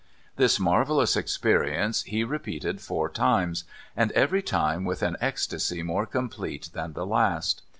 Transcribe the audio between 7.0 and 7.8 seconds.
last.